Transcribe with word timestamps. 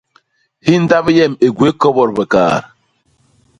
Hi 0.67 0.73
ndap 0.83 1.05
yem 1.15 1.33
i 1.45 1.49
gwéé 1.55 1.73
kobot 1.81 2.11
bikaat. 2.17 2.63